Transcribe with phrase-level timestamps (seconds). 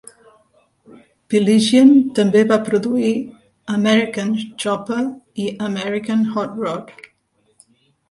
[1.33, 1.91] Piligian
[2.21, 3.13] també va produir
[3.77, 4.35] "American
[4.65, 5.01] Chopper"
[5.47, 6.95] i "American Hot Rod".